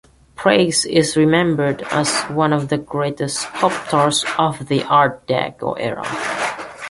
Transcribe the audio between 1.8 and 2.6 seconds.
as one